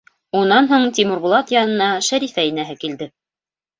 Унан 0.37 0.69
һуң 0.71 0.85
Тимербулат 0.99 1.53
янына 1.57 1.91
Шәрифә 2.07 2.47
инәһе 2.53 2.77
килде. 2.85 3.11